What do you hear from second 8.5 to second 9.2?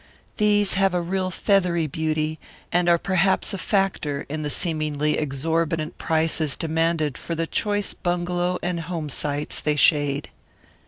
and home